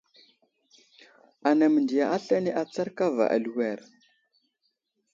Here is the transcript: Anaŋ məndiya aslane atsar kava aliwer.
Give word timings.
Anaŋ 1.47 1.69
məndiya 1.73 2.05
aslane 2.15 2.51
atsar 2.61 2.89
kava 2.97 3.25
aliwer. 3.35 3.79